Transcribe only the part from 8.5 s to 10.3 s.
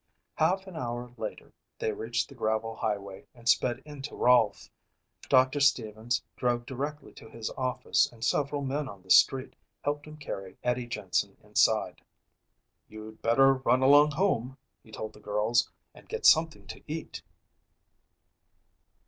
men on the street helped him